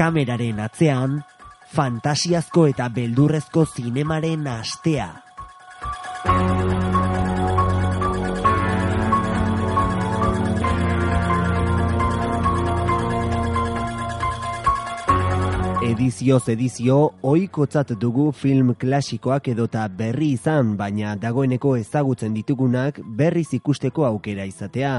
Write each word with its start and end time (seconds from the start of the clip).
Kameraren 0.00 0.62
atzean, 0.64 1.18
fantasiazko 1.74 2.64
eta 2.70 2.86
beldurrezko 2.94 3.66
zinemaren 3.68 4.48
astea. 4.48 5.10
Edizioz 15.90 16.44
edizio 16.52 16.96
ohikotzat 17.26 17.88
dugu 17.98 18.28
film 18.36 18.68
klasikoak 18.78 19.48
edota 19.50 19.88
berri 19.98 20.28
izan, 20.36 20.76
baina 20.78 21.16
dagoeneko 21.18 21.72
ezagutzen 21.80 22.34
ditugunak 22.36 23.00
berriz 23.18 23.48
ikusteko 23.56 24.04
aukera 24.06 24.44
izatea. 24.46 24.92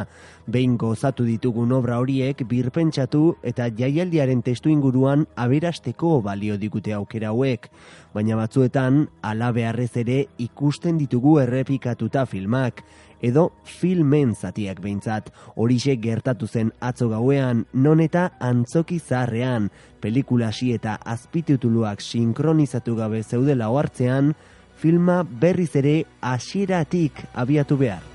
Behin 0.51 0.73
gozatu 0.81 1.23
ditugun 1.23 1.71
obra 1.77 2.01
horiek 2.01 2.43
birpentsatu 2.49 3.21
eta 3.53 3.69
jaialdiaren 3.77 4.41
testu 4.43 4.73
inguruan 4.73 5.23
aberasteko 5.39 6.17
balio 6.25 6.57
digute 6.59 6.91
aukera 6.97 7.31
hauek. 7.31 7.69
Baina 8.11 8.35
batzuetan, 8.35 9.05
alabearrez 9.21 9.93
ere 10.03 10.25
ikusten 10.43 10.99
ditugu 10.99 11.37
errepikatuta 11.45 12.25
filmak 12.25 12.83
edo 13.21 13.51
filmen 13.63 14.35
zatiak 14.35 14.81
behintzat. 14.83 15.31
Horixe 15.55 15.95
gertatu 16.01 16.47
zen 16.47 16.71
atzo 16.79 17.09
gauean, 17.09 17.65
non 17.73 18.01
eta 18.03 18.31
antzoki 18.39 18.99
zaharrean, 18.99 19.69
pelikulasi 20.01 20.73
eta 20.75 20.97
azpitutuluak 21.05 22.01
sinkronizatu 22.01 22.95
gabe 22.99 23.23
zeudela 23.23 23.69
ohartzean, 23.69 24.33
filma 24.81 25.21
berriz 25.23 25.75
ere 25.77 26.01
hasieratik 26.21 27.21
abiatu 27.33 27.77
behar. 27.77 28.10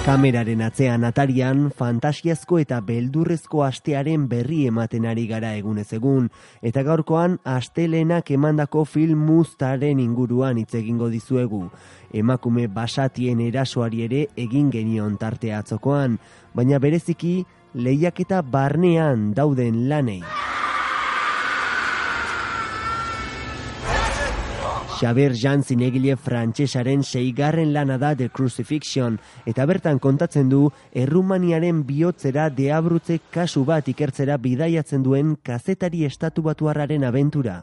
Kameraren 0.00 0.62
atzean 0.64 1.02
atarian, 1.04 1.66
fantasiazko 1.76 2.56
eta 2.62 2.78
beldurrezko 2.80 3.60
astearen 3.66 4.24
berri 4.30 4.62
ematen 4.70 5.04
ari 5.04 5.26
gara 5.28 5.50
egunez 5.58 5.90
egun, 5.92 6.30
eta 6.64 6.80
gaurkoan 6.86 7.36
astelenak 7.44 8.32
emandako 8.32 8.86
film 8.88 9.28
muztaren 9.28 10.00
inguruan 10.00 10.56
hitz 10.56 10.72
egingo 10.80 11.12
dizuegu. 11.12 11.66
Emakume 12.16 12.64
basatien 12.80 13.44
erasoari 13.44 14.06
ere 14.08 14.26
egin 14.40 14.72
genion 14.72 15.20
tarte 15.20 15.52
atzokoan, 15.52 16.16
baina 16.56 16.80
bereziki 16.80 17.42
lehiak 17.74 18.24
eta 18.24 18.40
barnean 18.40 19.34
dauden 19.36 19.84
lanei. 19.92 20.22
Xaber 25.00 25.32
Jan 25.32 25.62
zinegile 25.64 26.12
frantsesaren 26.20 27.00
seigarren 27.02 27.72
lana 27.72 27.96
da 27.96 28.10
The 28.14 28.28
Crucifixion, 28.28 29.16
eta 29.48 29.64
bertan 29.64 29.98
kontatzen 29.98 30.50
du 30.52 30.66
Errumaniaren 30.92 31.80
bihotzera 31.88 32.50
deabrutze 32.52 33.16
kasu 33.32 33.64
bat 33.64 33.88
ikertzera 33.88 34.36
bidaiatzen 34.36 35.02
duen 35.06 35.38
kazetari 35.42 36.04
estatu 36.04 36.44
batuarraren 36.44 37.08
abentura. 37.08 37.62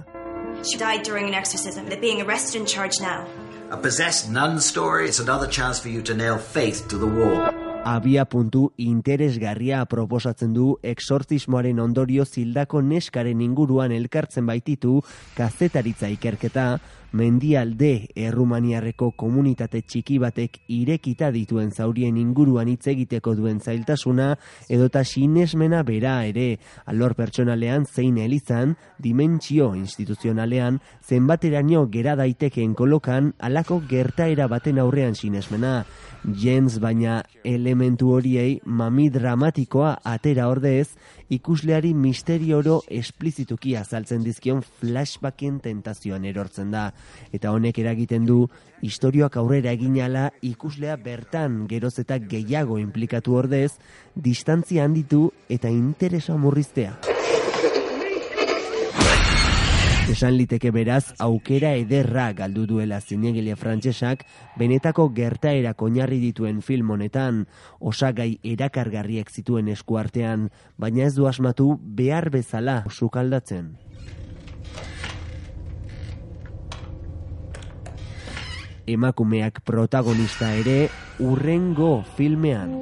She 0.64 0.80
died 0.82 1.04
during 1.04 1.28
an 1.28 1.36
exorcism. 1.36 1.86
They're 1.86 2.02
being 2.02 2.26
arrested 2.26 2.58
and 2.58 2.68
charged 2.68 3.02
now. 3.02 3.28
A 3.70 3.78
possessed 3.78 4.32
nun 4.32 4.60
story 4.60 5.08
is 5.08 5.20
another 5.20 5.46
chance 5.46 5.80
for 5.80 5.90
you 5.90 6.02
to 6.02 6.16
nail 6.16 6.40
faith 6.40 6.88
to 6.88 6.98
the 6.98 7.06
wall. 7.06 7.67
Abia 7.86 8.25
puntu 8.25 8.73
interesgarria 8.78 9.86
proposatzen 9.86 10.53
du 10.53 10.67
exorcismoaren 10.83 11.80
ondorio 11.80 12.25
zildako 12.25 12.81
neskaren 12.81 13.42
inguruan 13.42 13.94
elkartzen 13.95 14.45
baititu 14.45 15.02
kazetaritza 15.38 16.09
ikerketa, 16.11 16.67
mendialde 17.16 18.09
errumaniarreko 18.19 19.11
komunitate 19.16 19.81
txiki 19.81 20.17
batek 20.19 20.59
irekita 20.73 21.30
dituen 21.31 21.72
zaurien 21.72 22.17
inguruan 22.19 22.68
hitz 22.68 22.88
egiteko 22.91 23.34
duen 23.38 23.59
zailtasuna 23.59 24.34
edota 24.69 25.03
sinesmena 25.03 25.84
bera 25.88 26.18
ere. 26.28 26.59
Alor 26.85 27.16
pertsonalean 27.16 27.85
zein 27.85 28.18
elizan 28.18 28.75
dimentsio 29.00 29.73
instituzionalean 29.75 30.81
zenbateraino 31.07 31.85
gera 31.91 32.18
daitekeen 32.19 32.75
kolokan 32.75 33.34
alako 33.40 33.81
gertaera 33.88 34.47
baten 34.52 34.79
aurrean 34.84 35.16
sinesmena. 35.16 35.85
Jens 36.28 36.79
baina 36.84 37.22
elementu 37.67 38.13
horiei 38.16 38.61
mami 38.63 39.09
dramatikoa 39.11 39.97
atera 40.07 40.47
ordez 40.47 40.88
ikusleari 41.29 41.91
misterioro 41.94 42.78
esplizituki 42.88 43.75
azaltzen 43.75 44.23
dizkion 44.23 44.61
flashbacken 44.63 45.59
tentazioan 45.59 46.23
erortzen 46.29 46.72
da. 46.72 46.85
Eta 47.35 47.51
honek 47.51 47.81
eragiten 47.83 48.25
du, 48.29 48.45
historioak 48.81 49.35
aurrera 49.41 49.75
eginala 49.75 50.29
ikuslea 50.41 50.95
bertan 50.95 51.66
geroz 51.67 51.97
eta 52.00 52.22
gehiago 52.23 52.79
implikatu 52.79 53.35
ordez, 53.35 53.73
distantzia 54.16 54.88
handitu 54.88 55.28
eta 55.49 55.67
interesa 55.73 56.39
murriztea. 56.39 57.16
Esan 60.07 60.38
liteke 60.40 60.69
beraz, 60.72 61.12
aukera 61.19 61.73
ederra 61.75 62.29
galdu 62.31 62.63
duela 62.69 63.01
zinegile 63.03 63.57
frantsesak 63.59 64.22
benetako 64.56 65.09
gertaera 65.12 65.73
koinarri 65.75 66.22
dituen 66.22 66.62
film 66.63 66.94
honetan, 66.95 67.41
osagai 67.84 68.38
erakargarriek 68.40 69.28
zituen 69.28 69.67
eskuartean, 69.75 70.47
baina 70.79 71.03
ez 71.09 71.13
du 71.19 71.28
asmatu 71.28 71.73
behar 72.00 72.29
bezala 72.31 72.85
sukaldatzen. 72.88 73.73
Emakumeak 78.88 79.59
protagonista 79.67 80.53
ere 80.56 80.85
urrengo 81.19 82.06
filmean. 82.16 82.78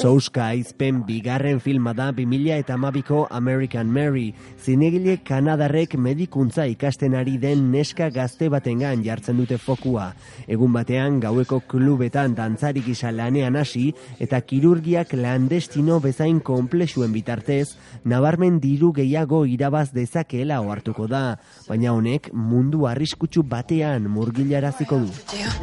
Souska 0.00 0.46
aizpen 0.52 1.00
bigarren 1.06 1.60
filma 1.60 1.92
da 1.96 2.10
2000 2.14 2.58
eta 2.60 2.74
amabiko 2.74 3.26
American 3.30 3.88
Mary. 3.90 4.32
Zinegile 4.62 5.16
Kanadarrek 5.26 5.96
medikuntza 5.98 6.66
ikasten 6.70 7.14
ari 7.18 7.36
den 7.42 7.70
neska 7.72 8.10
gazte 8.14 8.48
batengan 8.52 9.02
jartzen 9.04 9.40
dute 9.40 9.58
fokua. 9.58 10.10
Egun 10.46 10.72
batean 10.72 11.18
gaueko 11.20 11.60
klubetan 11.68 12.34
dantzarik 12.38 12.86
gisa 12.86 13.10
lanean 13.12 13.56
hasi 13.56 13.90
eta 14.20 14.40
kirurgia 14.40 15.04
klandestino 15.04 16.00
bezain 16.00 16.40
komplexuen 16.40 17.12
bitartez, 17.12 17.74
nabarmen 18.04 18.60
diru 18.60 18.92
gehiago 18.96 19.44
irabaz 19.46 19.90
dezakeela 19.92 20.60
ohartuko 20.60 21.08
da. 21.10 21.24
Baina 21.68 21.92
honek 21.96 22.30
mundu 22.32 22.86
arriskutsu 22.86 23.42
batean 23.42 24.08
murgilaraziko 24.08 25.00
du. 25.04 25.10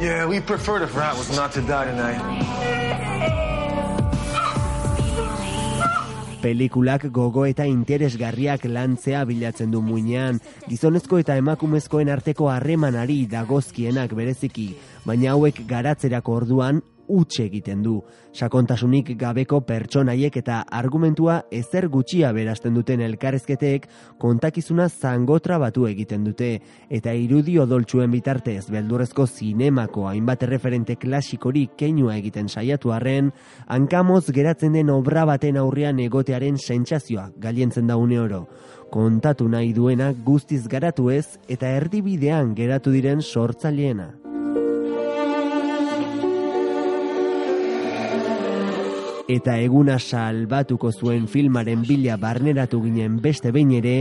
Yeah, 0.00 0.26
we 0.28 0.40
prefer 0.40 0.78
was 0.78 1.36
not 1.36 1.52
to 1.52 1.60
die 1.60 1.84
tonight. 1.84 2.87
Pelikulak 6.38 7.08
gogo 7.10 7.42
eta 7.50 7.64
interesgarriak 7.66 8.62
lantzea 8.70 9.24
bilatzen 9.26 9.72
du 9.74 9.80
muinean, 9.82 10.38
gizonezko 10.68 11.18
eta 11.18 11.34
emakumezkoen 11.40 12.12
arteko 12.14 12.46
harremanari 12.52 13.24
dagozkienak 13.32 14.14
bereziki, 14.14 14.68
baina 15.02 15.32
hauek 15.32 15.64
garatzerako 15.66 16.36
orduan 16.42 16.78
utxe 17.08 17.44
egiten 17.44 17.82
du. 17.82 17.98
Sakontasunik 18.32 19.14
gabeko 19.18 19.60
pertsonaiek 19.66 20.36
eta 20.40 20.60
argumentua 20.70 21.40
ezer 21.50 21.88
gutxia 21.88 22.30
berazten 22.36 22.74
duten 22.76 23.00
elkarrezketek 23.02 23.88
kontakizuna 24.18 24.88
zangotra 24.88 25.58
batu 25.58 25.86
egiten 25.88 26.24
dute 26.24 26.50
eta 26.88 27.14
irudi 27.16 27.58
odoltsuen 27.58 28.10
bitartez 28.12 28.68
beldurrezko 28.70 29.26
zinemako 29.26 30.06
hainbat 30.08 30.44
referente 30.50 30.96
klasikori 30.96 31.68
keinua 31.76 32.16
egiten 32.16 32.48
saiatu 32.48 32.92
arren, 32.92 33.32
hankamoz 33.66 34.28
geratzen 34.34 34.76
den 34.76 34.90
obra 34.90 35.24
baten 35.28 35.56
aurrean 35.56 35.98
egotearen 36.04 36.58
sentsazioa 36.58 37.30
galientzen 37.38 37.86
da 37.86 37.96
une 37.96 38.20
oro. 38.20 38.46
Kontatu 38.90 39.48
nahi 39.52 39.74
duena 39.76 40.12
guztiz 40.24 40.62
garatu 40.68 41.10
ez 41.12 41.38
eta 41.48 41.68
erdibidean 41.76 42.54
geratu 42.56 42.94
diren 42.94 43.20
sortzaileena. 43.20 44.14
Eta 49.28 49.58
eguna 49.60 49.98
salbatuko 50.00 50.90
zuen 50.92 51.26
filmaren 51.28 51.84
bila 51.84 52.16
barneratu 52.16 52.80
ginen 52.82 53.20
beste 53.20 53.52
behin 53.52 53.74
ere, 53.76 53.96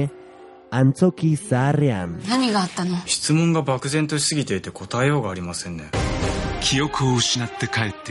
antzoki 0.72 1.36
zaharrean. 1.36 2.18
Nani 2.30 2.52
ga 2.56 2.64
atta 2.64 2.88
no? 2.88 3.04
Shitsumun 3.06 3.54
ga 3.60 3.66
bakuzento 3.68 4.20
shigite 4.20 4.62
ete 4.62 4.72
kotae 4.72 5.10
yo 5.12 5.22
ga 5.22 5.36
arimasen 5.36 5.82
ne. 5.84 6.17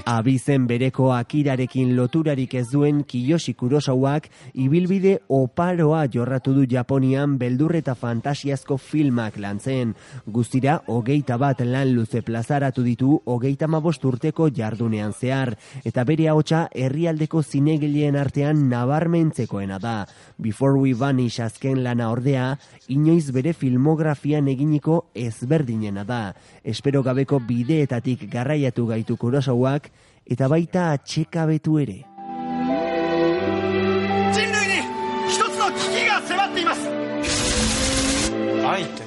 Abizen 0.07 0.67
bereko 0.71 1.09
akirarekin 1.13 1.97
loturarik 1.97 2.55
ez 2.55 2.69
duen 2.71 3.03
Kiyoshi 3.05 3.55
Kurosawak 3.59 4.29
ibilbide 4.55 5.19
oparoa 5.29 6.05
jorratu 6.07 6.55
du 6.55 6.67
Japonian 6.71 7.35
beldur 7.41 7.75
eta 7.77 7.95
fantasiazko 7.99 8.79
filmak 8.79 9.37
lantzen. 9.43 9.95
Guztira, 10.27 10.77
hogeita 10.87 11.37
bat 11.43 11.61
lan 11.67 11.91
luze 11.97 12.23
plazaratu 12.23 12.85
ditu 12.87 13.19
hogeita 13.25 13.67
mabost 13.67 14.05
urteko 14.05 14.49
jardunean 14.55 15.13
zehar, 15.13 15.57
eta 15.85 16.05
bere 16.05 16.29
haotxa 16.31 16.69
herrialdeko 16.73 17.43
zinegileen 17.43 18.17
artean 18.17 18.69
nabarmentzekoena 18.71 19.81
da. 19.83 19.97
Before 20.39 20.79
We 20.79 20.95
Vanish 20.95 21.41
azken 21.41 21.83
lana 21.83 22.13
ordea, 22.15 22.59
inoiz 22.89 23.33
bere 23.33 23.53
filmografian 23.53 24.49
eginiko 24.49 25.11
ezberdinena 25.15 26.05
da. 26.05 26.23
Espero 26.63 27.03
gabeko 27.03 27.41
bideetatik 27.41 28.29
garraiatu 28.37 28.87
gaitu 28.93 29.17
kurosauak, 29.21 29.89
eta 30.27 30.49
baita 30.53 30.91
atxekabetu 30.97 31.81
ere. 31.83 32.03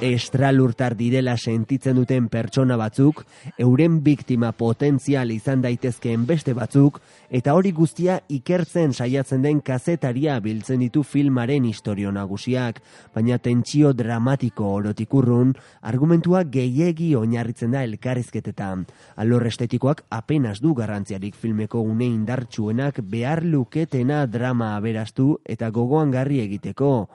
Estralurtar 0.01 0.95
direla 0.95 1.35
sentitzen 1.37 1.97
duten 1.99 2.29
pertsona 2.31 2.77
batzuk, 2.79 3.25
euren 3.59 3.97
biktima 4.03 4.51
potentzial 4.55 5.31
izan 5.33 5.61
daitezkeen 5.61 6.23
beste 6.27 6.53
batzuk, 6.55 7.01
eta 7.29 7.53
hori 7.57 7.73
guztia 7.75 8.19
ikertzen 8.31 8.93
saiatzen 8.93 9.43
den 9.43 9.59
kazetaria 9.59 10.39
biltzen 10.39 10.79
ditu 10.79 11.03
filmaren 11.03 11.67
historio 11.67 12.13
nagusiak, 12.15 12.79
baina 13.15 13.37
tentsio 13.43 13.91
dramatiko 13.93 14.71
orotikurrun, 14.79 15.53
argumentua 15.81 16.45
gehiegi 16.47 17.13
oinarritzen 17.19 17.75
da 17.75 17.83
elkarrizketetan. 17.83 18.85
Alor 19.19 19.47
estetikoak 19.51 20.05
apenas 20.09 20.59
du 20.63 20.73
garrantziarik 20.75 21.35
filmeko 21.35 21.81
une 21.83 22.07
indartsuenak 22.07 23.03
behar 23.03 23.43
luketena 23.43 24.25
drama 24.27 24.77
aberastu 24.77 25.39
eta 25.43 25.69
gogoan 25.75 26.11
garri 26.11 26.39
egiteko. 26.45 27.09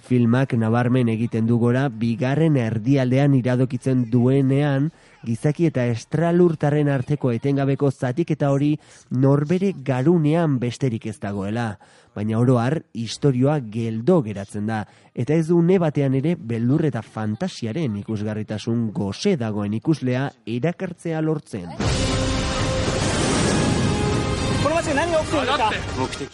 Filmak 0.00 0.54
nabarmen 0.58 1.08
egiten 1.12 1.46
du 1.46 1.58
gora 1.60 1.88
bigarren 1.88 2.56
erdialdean 2.56 3.34
iradokitzen 3.38 4.06
duenean 4.10 4.90
gizaki 5.26 5.66
eta 5.68 5.84
estralurtarren 5.92 6.88
arteko 6.88 7.32
etengabeko 7.36 7.90
zatik 7.90 8.32
eta 8.36 8.50
hori 8.54 8.72
norbere 9.10 9.72
garunean 9.84 10.58
besterik 10.62 11.06
ez 11.06 11.18
dagoela. 11.20 11.74
Baina 12.14 12.38
oro 12.40 12.58
har, 12.58 12.80
historioa 12.94 13.60
geldo 13.60 14.20
geratzen 14.26 14.66
da, 14.66 14.84
eta 15.14 15.34
ez 15.34 15.46
du 15.48 15.60
ne 15.62 15.78
batean 15.78 16.16
ere 16.18 16.34
beldur 16.34 16.86
eta 16.88 17.02
fantasiaren 17.02 18.00
ikusgarritasun 18.02 18.90
goze 18.96 19.36
dagoen 19.36 19.76
ikuslea 19.78 20.30
erakartzea 20.58 21.20
lortzen. 21.20 22.19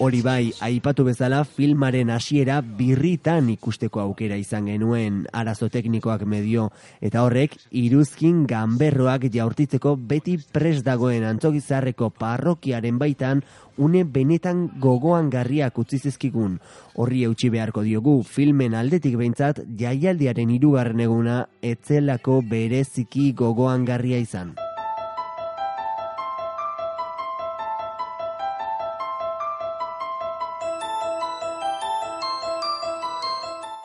Hori 0.03 0.21
bai, 0.23 0.51
aipatu 0.67 1.05
bezala 1.07 1.45
filmaren 1.47 2.11
hasiera 2.11 2.57
birritan 2.79 3.53
ikusteko 3.53 4.01
aukera 4.03 4.39
izan 4.41 4.67
genuen 4.67 5.21
arazo 5.31 5.69
teknikoak 5.71 6.25
medio 6.27 6.65
eta 7.01 7.23
horrek 7.23 7.55
iruzkin 7.71 8.43
ganberroak 8.51 9.29
jaurtitzeko 9.31 9.95
beti 10.11 10.37
pres 10.53 10.83
dagoen 10.83 11.29
antzogizarreko 11.31 12.11
parrokiaren 12.19 12.99
baitan 12.99 13.45
une 13.79 14.03
benetan 14.05 14.67
gogoan 14.83 15.31
garriak 15.31 15.79
utzi 15.79 16.03
zizkigun. 16.03 16.59
Horri 16.99 17.23
eutxi 17.31 17.51
beharko 17.55 17.87
diogu 17.87 18.23
filmen 18.27 18.75
aldetik 18.75 19.15
behintzat 19.21 19.63
jaialdiaren 19.79 20.51
hirugarren 20.51 21.07
eguna 21.07 21.45
etzelako 21.63 22.41
bereziki 22.51 23.33
gogoan 23.39 23.85
garria 23.87 24.19
izan. 24.19 24.57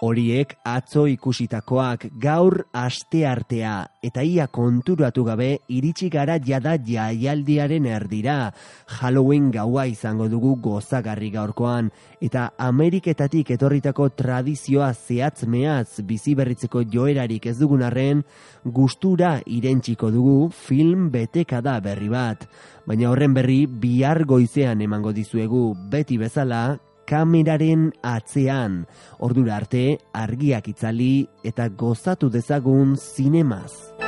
Horiek 0.01 0.55
atzo 0.65 1.03
ikusitakoak 1.09 2.07
gaur 2.21 2.55
aste 2.73 3.21
artea 3.29 3.73
eta 4.01 4.23
ia 4.25 4.47
konturatu 4.49 5.23
gabe 5.27 5.49
iritsi 5.69 6.09
gara 6.09 6.39
jada 6.41 6.73
jaialdiaren 6.81 7.85
erdira. 7.85 8.51
Halloween 8.97 9.51
gaua 9.53 9.85
izango 9.85 10.27
dugu 10.29 10.55
gozagarri 10.57 11.29
gaurkoan 11.35 11.91
eta 12.21 12.49
Ameriketatik 12.57 13.53
etorritako 13.53 14.09
tradizioa 14.17 14.91
zehatz 14.93 15.45
mehatz 15.45 16.01
bizi 16.01 16.33
berritzeko 16.35 16.83
joerarik 16.83 17.45
ez 17.45 17.57
dugun 17.61 17.85
arren 17.85 18.23
gustura 18.65 19.37
irentsiko 19.45 20.09
dugu 20.11 20.49
film 20.49 21.09
beteka 21.13 21.61
da 21.61 21.79
berri 21.79 22.09
bat. 22.09 22.47
Baina 22.87 23.11
horren 23.11 23.37
berri 23.37 23.67
bihar 23.67 24.25
goizean 24.25 24.81
emango 24.81 25.13
dizuegu 25.13 25.75
beti 25.93 26.17
bezala 26.17 26.79
kameraren 27.09 27.91
atzean, 28.01 28.85
ordura 29.19 29.57
arte 29.61 29.97
argiak 30.13 30.67
itzali 30.73 31.27
eta 31.43 31.69
gozatu 31.69 32.29
dezagun 32.29 32.95
zinemaz. 32.97 34.00